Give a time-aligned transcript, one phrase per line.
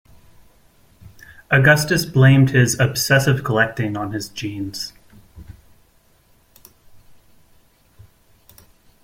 [1.51, 4.93] Augustus blamed his obsessive collecting on his genes.